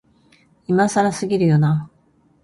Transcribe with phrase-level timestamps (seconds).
[0.67, 1.87] 今更すぎるよな、